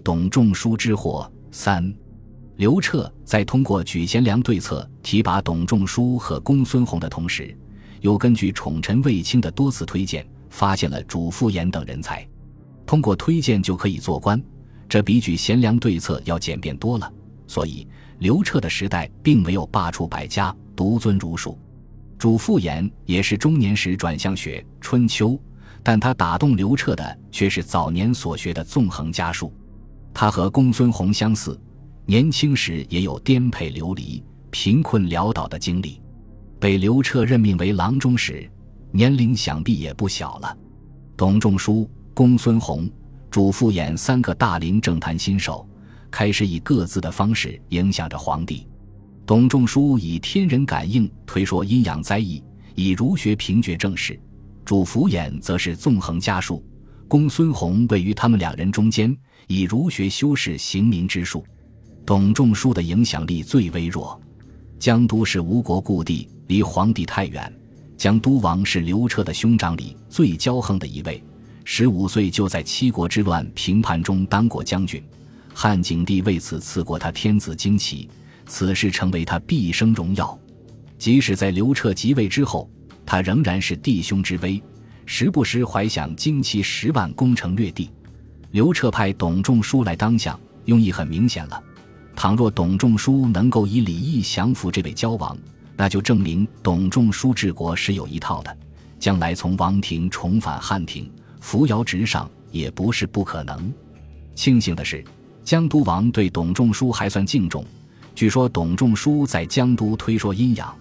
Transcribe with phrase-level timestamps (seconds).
[0.00, 1.30] 董仲舒之祸。
[1.50, 1.94] 三，
[2.56, 7.56] 刘彻在通过举贤良对策提拔董仲舒和公孙弘的同时，
[8.00, 12.26] 又根据宠臣卫青的多次推荐，发现了主父偃等人才。
[12.86, 14.42] 通过推荐就可以做官，
[14.88, 17.12] 这比举贤良对策要简便多了。
[17.46, 17.86] 所以，
[18.18, 21.58] 刘彻的时代并没有罢黜百家，独尊儒术。
[22.18, 25.30] 主父偃也是中年时转向学《春秋》，
[25.82, 29.52] 但他打动刘彻的却是早年所学的纵横家术。
[30.12, 31.58] 他和公孙弘相似，
[32.06, 36.00] 年轻时也有颠沛流离、贫困潦倒的经历。
[36.58, 38.50] 被刘彻任命为郎中时，
[38.92, 40.56] 年龄想必也不小了。
[41.16, 42.90] 董仲舒、公孙弘、
[43.30, 45.66] 主父偃三个大龄政坛新手，
[46.10, 48.66] 开始以各自的方式影响着皇帝。
[49.24, 52.42] 董仲舒以天人感应推说阴阳灾异，
[52.74, 54.14] 以儒学平决政事；
[54.64, 56.64] 主父偃则是纵横家术，
[57.10, 59.14] 公孙弘位于他们两人中间，
[59.48, 61.44] 以儒学修饰刑民之术。
[62.06, 64.18] 董仲舒的影响力最微弱。
[64.78, 67.52] 江都是吴国故地，离皇帝太远。
[67.96, 71.20] 江都王是刘彻的兄长里最骄横的一位，
[71.64, 75.02] 十五岁就在七国之乱平叛中当过将军，
[75.52, 78.08] 汉景帝为此赐过他天子旌旗。
[78.46, 80.38] 此事成为他毕生荣耀，
[80.96, 82.70] 即使在刘彻即位之后，
[83.04, 84.62] 他仍然是弟兄之威，
[85.12, 87.90] 时不时怀想旌旗十万攻城略地。
[88.52, 91.60] 刘彻派董仲舒来当相，用意很明显了。
[92.14, 95.36] 倘若董仲舒能够以礼义降服这位交王，
[95.76, 98.56] 那就证明董仲舒治国是有一套的，
[99.00, 103.74] 将来从王庭重返汉庭，扶摇直上也不是不可能。
[104.36, 105.04] 庆幸的是，
[105.42, 107.64] 江都王对董仲舒还算敬重。
[108.14, 110.72] 据说董仲舒在江都推说阴阳，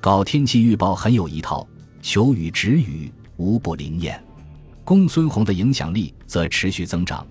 [0.00, 1.64] 搞天气预报很有一套，
[2.02, 3.08] 求雨止雨
[3.40, 4.22] 无不灵验。
[4.84, 7.26] 公孙弘的影响力则持续增长，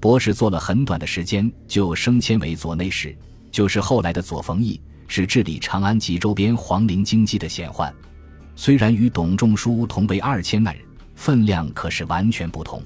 [0.00, 3.14] 博士做了很短的时间就升迁为左内史，
[3.50, 7.92] 就是后来的左冯翊，是治理长安及周边皇陵经济的显宦。
[8.56, 10.82] 虽然与董仲舒同为二千万人，
[11.14, 12.82] 分量可是完全不同。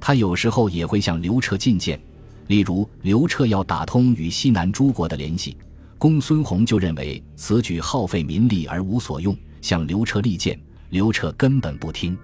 [0.00, 2.00] 他有时候也会向刘彻进谏。
[2.48, 5.56] 例如，刘彻要打通与西南诸国的联系，
[5.98, 10.58] 公孙弘就认为此举耗费民力而无所用，向刘彻力谏，
[10.90, 12.16] 刘彻根本不听。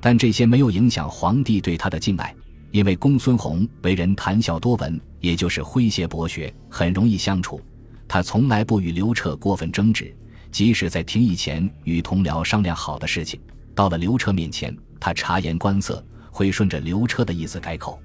[0.00, 2.34] 但这些没有影响皇帝对他的敬爱，
[2.70, 7.60] 因为公孙弘为人谈笑多闻，也就是诙谐博学，很容易相处。
[8.08, 10.14] 他从来不与刘彻过分争执，
[10.50, 13.38] 即使在廷议前与同僚商量好的事情，
[13.74, 18.00] 到了刘彻面前，他察言观色，会顺着刘彻的意思改口。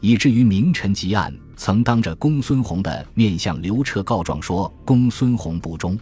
[0.00, 5.98] 以至于名臣吉案曾当着公孙弘的面向刘彻告状说公孙弘不忠，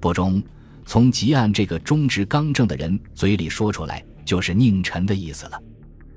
[0.00, 0.42] 不忠，
[0.88, 5.62] 从吉案这个忠直刚正的人嘴里说出来就是佞臣的意思了。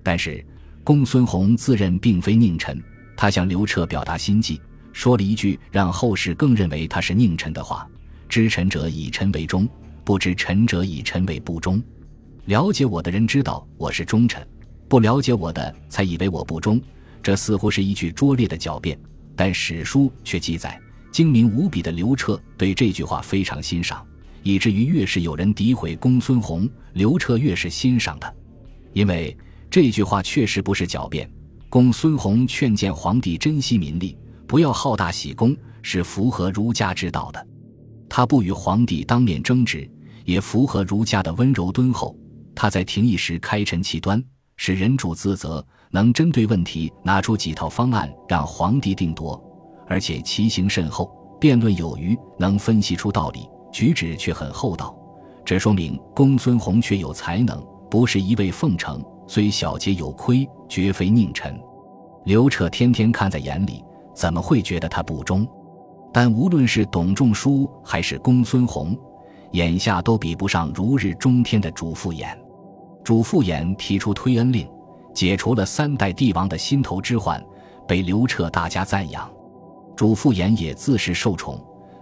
[0.01, 0.41] 但是
[0.81, 2.81] 公孙弘自认并非佞臣，
[3.17, 4.61] 他向刘彻表达心迹，
[4.93, 7.85] 说了一句让后世更认为他是佞臣的话
[8.29, 9.67] ：“知臣者以臣为忠，
[10.05, 11.83] 不知臣者以臣为不忠。
[12.45, 14.41] 了解我的人知道我是忠臣，
[14.87, 16.81] 不了解我的才以为我不忠。”
[17.21, 18.97] 这似乎是一句拙劣的狡辩，
[19.35, 20.79] 但史书却记载，
[21.11, 24.03] 精明无比的刘彻对这句话非常欣赏，
[24.43, 28.33] 以至于越是有人诋毁公孙弘，刘彻越是欣赏他，
[28.93, 29.35] 因为
[29.69, 31.29] 这句话确实不是狡辩。
[31.69, 37.47] 公孙弘劝谏皇帝珍惜民力，不要好大喜功，是符合儒家之道的。
[38.09, 39.89] 他不与皇帝当面争执，
[40.25, 42.15] 也符合儒家的温柔敦厚。
[42.53, 44.21] 他在廷议时开陈其端，
[44.57, 45.65] 是人主自责。
[45.93, 49.41] 能针对问题拿出几套方案让皇帝定夺，
[49.87, 53.41] 而且其行甚厚，辩论有余，能分析出道理，
[53.71, 54.95] 举止却很厚道。
[55.43, 61.59] 这说明公孙弘确有才能，不是一味奉承，虽小节有亏，绝非佞臣。
[62.25, 63.83] 刘彻天天看在眼里，
[64.13, 65.47] 怎么会觉得他不忠？
[66.13, 68.95] 但无论是董仲舒还是公孙弘，
[69.51, 72.37] 眼下都比不上如日中天的主父偃。
[73.03, 74.67] 主父偃提出推恩令。
[75.13, 77.43] 解除了三代帝王的心头之患，
[77.85, 79.29] 被刘彻大加赞扬。
[79.93, 81.59] 主父偃也自是受宠，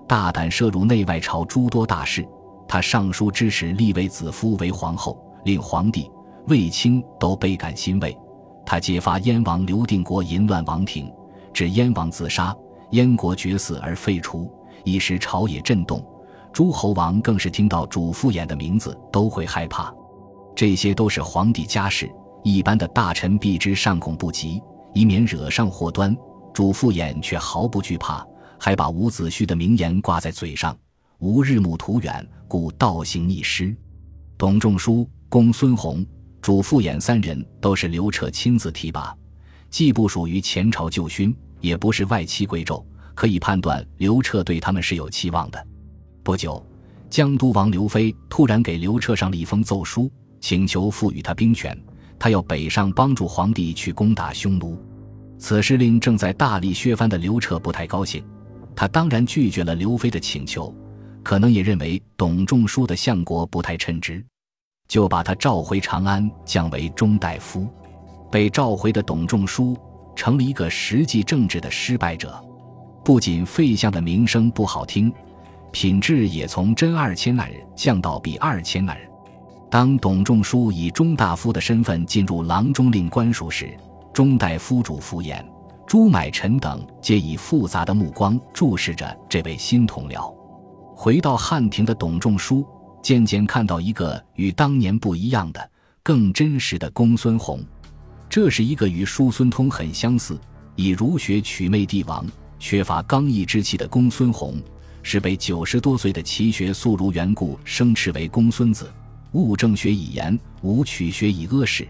[0.10, 2.28] 大胆涉入内外朝诸多大事。
[2.68, 6.10] 他上书支持立卫子夫为皇后，令皇帝、
[6.48, 8.18] 卫青都倍感欣慰。
[8.66, 11.14] 他揭发燕王刘定国淫乱王庭，
[11.54, 12.56] 致燕王自杀，
[12.90, 14.52] 燕国绝嗣而废除，
[14.84, 16.04] 一时朝野震动。
[16.52, 19.94] 诸侯王更是听到主父偃的名字都会害怕。
[20.56, 22.12] 这些都是皇帝家事。
[22.42, 24.60] 一般的大臣避之尚恐不及，
[24.94, 26.18] 以免惹上祸端。
[26.52, 28.26] 主父偃却毫不惧怕，
[28.60, 30.78] 还把伍子胥的名言挂在嘴上
[31.20, 33.76] ：“吾日暮途远，故道行逆施。”
[34.38, 36.06] 董仲舒、公孙弘、
[36.42, 39.16] 主父偃三人都是刘彻亲自提拔，
[39.70, 42.84] 既不属于前朝旧勋，也不是外戚贵胄，
[43.16, 45.68] 可以判断刘彻对他们是有期望的。
[46.24, 46.66] 不久，
[47.10, 51.78] 江都王刘飞突然给刘彻上了一封奏书，请求赋予他兵权，
[52.18, 54.78] 他要北上帮助皇帝去攻打匈奴。
[55.38, 58.24] 此事令正在大力削藩的刘彻不太高兴，
[58.80, 60.74] 他当然拒绝了刘飞的请求，
[61.22, 64.26] 可能也认为董仲舒的相国不太称职，
[64.88, 67.68] 就把他召回长安，降为中大夫。
[68.32, 69.76] 被召回的董仲舒
[70.16, 72.42] 成了一个实际政治的失败者，
[73.04, 75.12] 不仅废相的名声不好听，
[75.74, 78.98] 品质也从真二千二降到比二千二。
[79.70, 83.78] 当董仲舒以中大夫的身份进入郎中令官署时，
[84.14, 85.44] 中大夫主敷衍，
[85.90, 90.32] 朱买臣等皆以复杂的目光注视着这位新同僚。
[90.96, 92.64] 回到汉庭的董仲舒
[93.02, 95.72] 渐渐看到一个与当年不一样的、
[96.04, 97.66] 更真实的公孙弘。
[98.30, 100.40] 这是一个与叔孙通很相似，
[100.76, 102.24] 以儒学取媚帝王、
[102.60, 104.62] 缺乏刚毅之气的公孙弘，
[105.02, 108.94] 是被九十多岁的齐学素儒缘故生斥为公孙子，
[109.32, 111.88] 务正学以言，无取学以阿士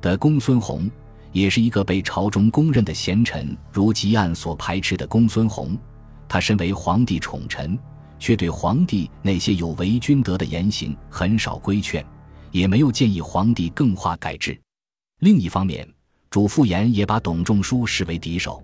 [0.00, 0.90] 的公孙弘。
[1.38, 5.78] 也是一个被朝中公认的贤臣，如吉案所排斥的公孙弘。
[6.28, 7.78] 他身为皇帝宠臣，
[8.18, 12.04] 却对皇帝那些有违君德的言行很少规劝，
[12.50, 14.60] 也没有建议皇帝更化改制。
[15.20, 15.88] 另一方面，
[16.28, 18.62] 主父偃也把董仲舒视为敌手。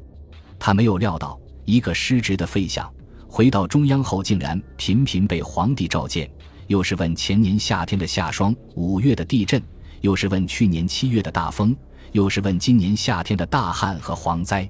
[0.59, 2.93] 他没有料到，一个失职的废相，
[3.29, 6.29] 回到中央后竟然频频被皇帝召见，
[6.67, 9.63] 又是问前年夏天的夏霜、五月的地震，
[10.01, 11.75] 又是问去年七月的大风。
[12.15, 14.69] 又是问今年夏天的大旱和蝗灾。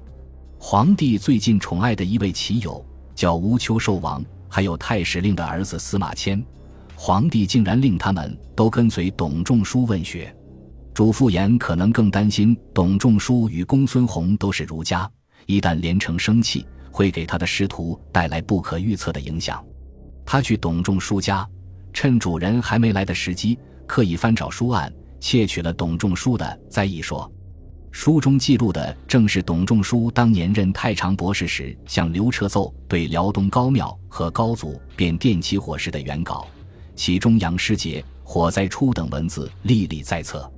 [0.57, 2.83] 皇帝最近宠爱的一位棋友
[3.13, 6.43] 叫乌丘寿王，还有太史令的儿子司马迁。
[6.95, 10.35] 皇帝竟然令他们都跟随董仲舒问学。
[10.91, 15.07] 主父偃可能更担心董仲舒与公孙弘都是儒家，
[15.45, 19.63] 一旦连城生气，会给他的仕途带来不可预测的影响。
[20.25, 21.47] 他去董仲舒家，
[21.93, 27.31] 趁主人还没来的时机，刻意翻找书案，窃取了董仲舒的《灾异说》。
[27.97, 36.45] 书中记录的正是董仲舒当年任太常博士时向刘彻奏对辽东高庙和高祖便电起火时的原稿，
[36.93, 40.51] 其中杨师节、火灾初等文字历历在册。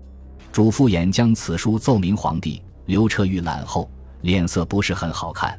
[0.52, 3.88] 主父偃将此书奏明皇帝，刘彻预览后
[4.22, 5.58] 脸色不是很好看，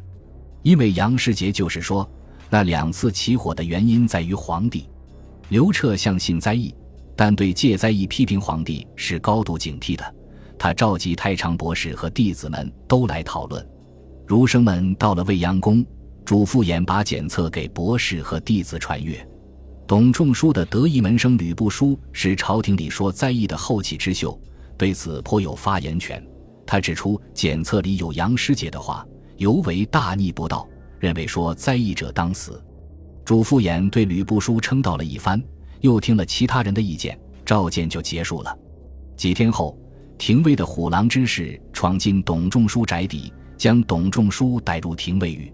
[0.63, 2.07] 因为杨师节就是说
[2.51, 4.89] 那两次起火的原因在于皇帝。
[5.49, 6.75] 刘彻相信灾异，
[7.15, 10.15] 但对借灾异批评皇帝是高度警惕的。
[10.59, 13.65] 他召集太常博士和弟子们都来讨论。
[14.27, 15.83] 儒生们到了未央宫，
[16.25, 19.27] 主父偃把检测给博士和弟子传阅。
[19.87, 24.39] 董仲舒的得意门生吕不书是朝廷里说在意的后起之秀，
[24.77, 26.23] 对此颇有发言权。
[26.67, 29.07] 他指出检测里有杨师姐的话，
[29.39, 30.69] 尤为大逆不道，
[30.99, 32.63] 认为说在意者当死。
[33.25, 35.43] 主父偃对吕不书称道了一番，
[35.81, 38.55] 又听了其他人的意见，召见就结束了。
[39.17, 39.79] 几天后。
[40.19, 45.51] 廷尉的虎狼之士闯进董仲舒宅邸，将董仲舒带入廷尉狱。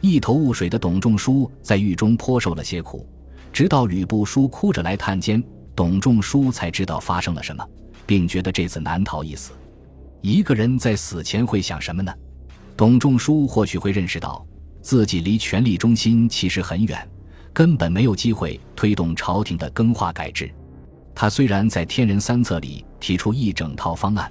[0.00, 3.04] 一头雾水的董仲舒在狱中颇受了些苦，
[3.52, 5.42] 直到吕不韦哭着来探监，
[5.74, 7.66] 董仲舒才知道发生了什么，
[8.06, 9.52] 并觉得这次难逃一死。
[10.20, 12.14] 一个人在死前会想什么呢？
[12.76, 14.46] 董仲舒或许会认识到
[14.80, 17.08] 自己离权力中心其实很远，
[17.52, 20.48] 根本没有机会推动朝廷的更化改制。
[21.14, 24.28] 他虽然在天人三策里提出一整套方案，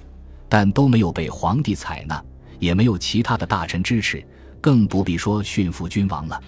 [0.50, 2.22] 但都没有被皇帝采纳，
[2.58, 4.22] 也没有其他的大臣支持，
[4.60, 6.38] 更不必说驯服君王了。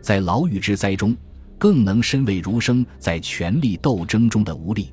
[0.00, 1.14] 在牢狱之灾中，
[1.58, 4.90] 更能深为儒生在权力斗争中的无力。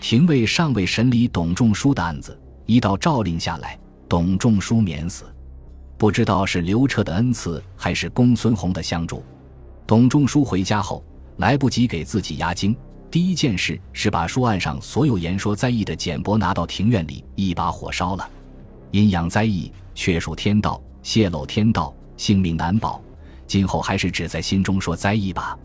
[0.00, 3.78] 廷尉尚未审理董仲舒的案子，一道诏令下来，
[4.08, 5.26] 董仲舒免死。
[5.98, 9.22] 不知道是刘彻的恩赐，还是公孙弘的相助。
[9.86, 11.04] 董仲舒回家后，
[11.36, 12.74] 来不及给自己压惊。
[13.14, 18.28] 第一件事是把书案上所有言说灾异的简帛拿到庭院里，一把火烧了。
[18.90, 23.00] 阴阳灾异，确属天道，泄露天道，性命难保。
[23.46, 25.56] 今后还是只在心中说灾异吧。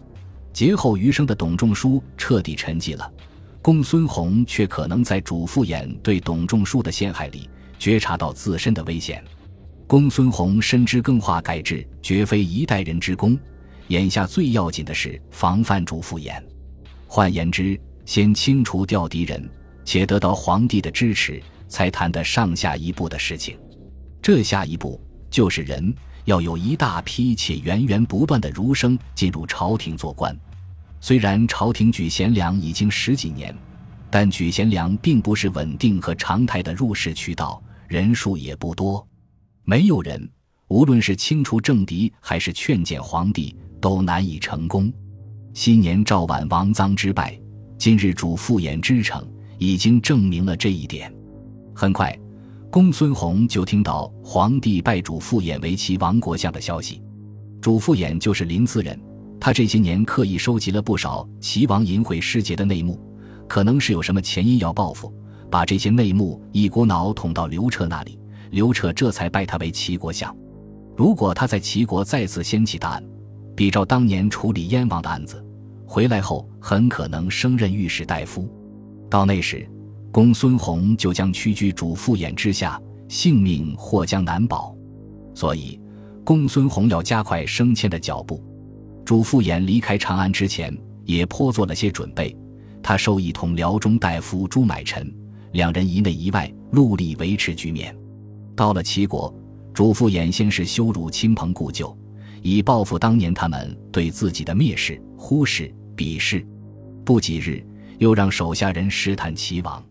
[0.53, 3.11] 劫后余生的董仲舒彻底沉寂了，
[3.63, 9.23] 公孙弘却可能在主父偃对董仲舒的陷害里觉察到自身的危险。
[9.87, 13.35] 公孙弘深知更化改制绝非一代人之功，
[13.87, 16.39] 眼下最要紧的是防范主父偃。
[17.11, 19.49] 换言之，先清除掉敌人，
[19.83, 23.57] 且得到皇帝的支持，才谈得上下一步的事情。
[24.21, 25.01] 这下一步
[25.31, 25.91] 就是人
[26.25, 30.37] 要有一大批且源源不断的儒生进入朝廷做官。
[31.01, 33.57] 虽然朝廷举贤良已经十几年，
[34.11, 39.05] 但举贤良并不是稳定和常态的入仕渠道，人数也不多，
[39.63, 40.29] 没有人，
[40.67, 44.93] 无论是清除政敌还是劝谏皇帝，都难以成功。
[45.53, 47.37] 昔年赵宛王臧之败，
[47.77, 49.25] 今日主父偃之成，
[49.57, 51.13] 已经证明了这一点。
[51.73, 52.17] 很快，
[52.69, 57.01] 公孙弘就听到皇帝拜主父偃为齐王国相的消息。
[57.59, 58.99] 主父偃就是临淄人，
[59.39, 62.99] 他这些年刻意收集了不少齐王淫秽失节的内幕，
[63.47, 65.13] 可能是有什么前因要报复。
[65.51, 68.19] 把这些内幕一股脑捅到刘彻那里，
[68.51, 70.33] 刘彻这才拜他为齐国相。
[70.95, 73.03] 如果他在齐国再次掀起大案，
[73.59, 75.45] 比照当年处理燕王的案子，
[75.85, 78.47] 回来后很可能升任御史大夫。
[79.09, 79.69] 到那时，
[80.13, 84.73] 公孙弘就将屈居主父偃之下，性命或将难保。
[85.35, 85.77] 所以，
[86.23, 88.41] 公孙弘要加快升迁的脚步。
[89.03, 90.73] 主父偃离开长安之前，
[91.03, 92.33] 也颇做了些准备。
[92.81, 95.13] 他授意同辽中大夫朱买臣。
[95.51, 97.93] 两人一内一外，戮力维持局面。
[98.55, 99.35] 到了齐国，
[99.73, 101.93] 主父偃先是羞辱亲朋故旧，
[102.41, 106.45] 以报复当年他们对自己的蔑视、忽视、鄙视。
[107.05, 107.65] 不几日，
[107.97, 109.83] 又让手下人试探齐王，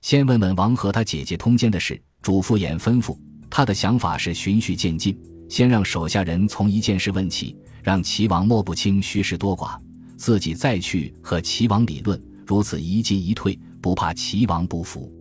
[0.00, 2.00] 先问问王和他姐姐通奸的事。
[2.20, 3.18] 主父偃吩咐
[3.50, 5.18] 他的想法是循序渐进，
[5.48, 9.76] 先让手下人从一件事问起，让齐王摸不清虚实多寡，
[10.16, 12.20] 自己再去和齐王理论。
[12.46, 13.58] 如此一进一退。
[13.82, 15.12] 不怕齐王不服。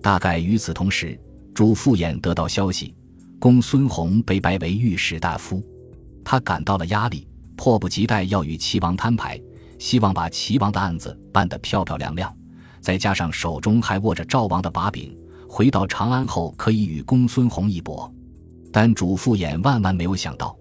[0.00, 1.18] 大概与此同时，
[1.52, 2.94] 主父偃得到消息，
[3.40, 5.60] 公孙弘被拜为御史大夫，
[6.24, 9.40] 他感到了压力，迫不及待要与齐王摊牌，
[9.78, 12.34] 希望把齐王的案子办得漂漂亮亮。
[12.80, 15.16] 再加上手中还握着赵王的把柄，
[15.48, 18.12] 回到长安后可以与公孙弘一搏。
[18.72, 20.56] 但主父偃万万没有想到，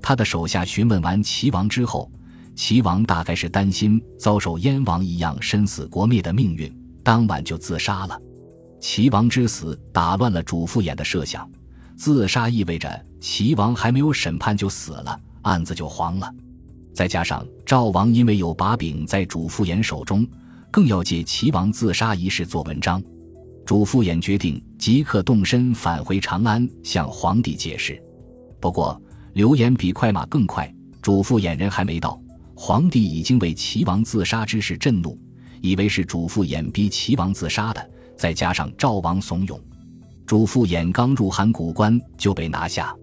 [0.00, 2.10] 他的手下询问完齐王之后，
[2.56, 6.74] 齐王大概是担心遭受燕王一样身死国灭的命运。
[7.04, 8.20] 当晚就自杀了，
[8.80, 11.48] 齐王之死打乱了主父偃的设想，
[11.98, 16.32] 自杀意味着齐王还没有审判就死了，案子就黄了。
[16.94, 20.24] 再加上赵王因为有把柄在主父偃手中，
[20.70, 23.02] 更要借齐王自杀一事做文章。
[23.66, 28.00] 主父偃决定即刻动身返回长安，向皇帝解释。
[28.60, 29.00] 不过
[29.32, 32.20] 流言比快马更快，主父偃人还没到，
[32.54, 35.18] 皇帝已经为齐王自杀之事震怒。
[35.60, 39.60] 以为是主父偃逼齐王自杀的，再加上赵王怂恿，
[40.28, 42.94] 主父偃刚入函谷关就被拿下。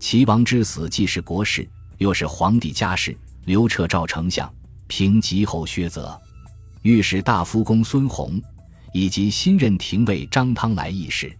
[0.00, 3.14] 齐王之死既是国事，又是皇帝家事。
[3.44, 4.50] 刘彻赵丞相
[4.86, 6.18] 平吉侯薛泽、
[6.80, 8.40] 御史大夫公孙弘
[8.94, 11.30] 以及新任廷尉张汤来议事。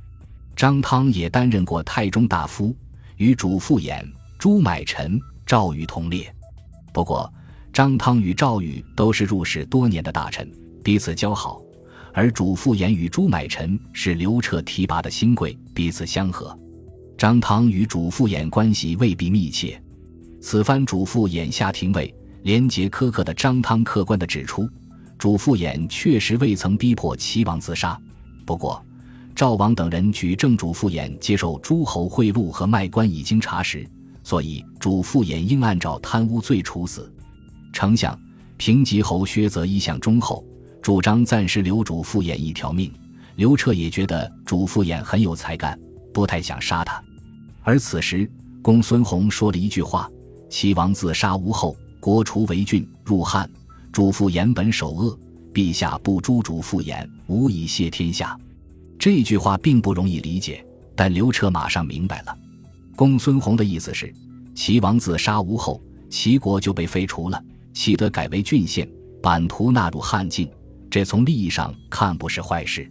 [0.55, 2.77] 张汤也担任过太中大夫，
[3.17, 4.05] 与主父偃、
[4.39, 6.31] 朱买臣、赵禹同列。
[6.93, 7.33] 不过。
[7.73, 10.47] 张汤与赵禹都是入仕多年的大臣，
[10.85, 11.59] 彼此交好；
[12.13, 16.57] 而主父偃与朱买臣是刘彻提拔的新贵，彼此相合。
[17.17, 19.81] 张汤与主父偃关系未必密切。
[20.41, 24.69] 此番主父偃下廷尉，廉洁苛刻的张汤客观地指出，
[25.17, 27.99] 主父偃确实未曾逼迫齐王自杀。
[28.45, 28.85] 不过，
[29.35, 33.89] 赵王等人举证主父偃接受诸侯贿赂和卖官已经查实，
[34.25, 37.11] 所以主父偃应按照贪污罪处死。
[37.73, 38.19] 丞相
[38.59, 40.45] 平吉侯薛泽一向忠厚，
[40.83, 42.93] 主张暂时留主父偃一条命。
[43.37, 45.79] 刘彻也觉得主父偃很有才干，
[46.13, 47.03] 不太想杀他。
[47.63, 50.11] 而此时，公孙弘说了一句话
[50.51, 53.49] ：“齐王自杀无后，国除为郡，入汉。
[53.91, 55.19] 主父偃本首恶，
[55.55, 58.37] 陛下不诛主父偃，无以谢天下。”
[58.99, 62.37] 这句话并不容易理解，但刘彻马上明白了。
[62.95, 64.13] 公孙弘的意思是，
[64.55, 67.43] 齐王自杀无后，齐国就被废除了。
[67.73, 68.87] 启德改为郡县，
[69.23, 70.49] 版图纳入汉境，
[70.93, 72.87] 这从利益上看不是坏事，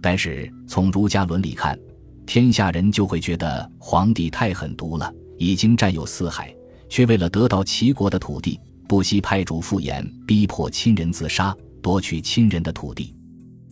[0.00, 1.78] 但是从儒家伦理看，
[2.24, 6.50] 天下人就会觉得皇帝太狠毒了，已经占有四海，
[6.88, 8.58] 却为了得到齐国的土地，
[8.88, 13.14] 不惜派主父偃逼迫亲人自杀，夺取亲人的土地，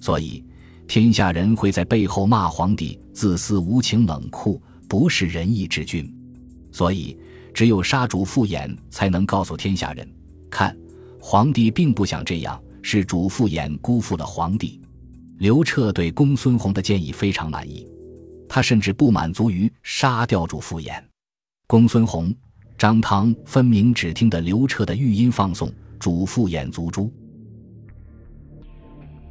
[0.03, 0.45] 所以
[0.87, 6.15] 天下人会在背后骂皇帝自私、无情、冷酷，不是仁义之君，
[6.73, 7.19] 所以
[7.55, 10.07] 只有杀主父偃，才能告诉天下人。
[10.51, 10.77] 看，
[11.19, 14.81] 皇帝并不想这样，是主父偃辜负了皇帝。
[15.39, 17.87] 刘彻对公孙弘的建议非常满意，
[18.49, 21.03] 他甚至不满足于杀掉主父偃。
[21.67, 22.35] 公孙弘、
[22.77, 27.13] 张汤分明只听得刘彻的语音放送，主父偃族诛。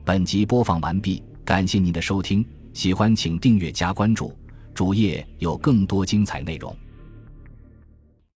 [0.04, 2.44] 本集播放完毕，感谢您的收听，
[2.74, 4.34] 喜欢请订阅加关注，
[4.74, 6.76] 主页有更多精彩内容。